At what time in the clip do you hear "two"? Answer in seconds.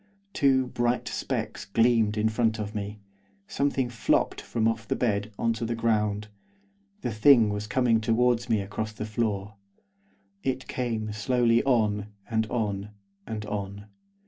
0.33-0.65